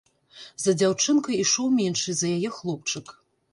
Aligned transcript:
За 0.63 0.73
дзяўчынкай 0.79 1.35
ішоў 1.45 1.69
меншы 1.77 2.09
за 2.25 2.33
яе 2.39 2.49
хлопчык. 2.59 3.17